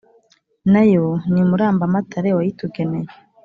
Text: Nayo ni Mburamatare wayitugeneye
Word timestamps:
Nayo 0.71 1.05
ni 1.31 1.41
Mburamatare 1.47 2.29
wayitugeneye 2.37 3.09